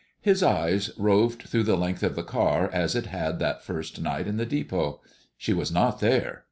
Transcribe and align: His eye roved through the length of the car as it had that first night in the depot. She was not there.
His 0.19 0.41
eye 0.41 0.79
roved 0.97 1.43
through 1.43 1.61
the 1.61 1.77
length 1.77 2.01
of 2.01 2.15
the 2.15 2.23
car 2.23 2.71
as 2.73 2.95
it 2.95 3.05
had 3.05 3.37
that 3.37 3.63
first 3.63 4.01
night 4.01 4.25
in 4.25 4.37
the 4.37 4.47
depot. 4.47 4.99
She 5.37 5.53
was 5.53 5.71
not 5.71 5.99
there. 5.99 6.39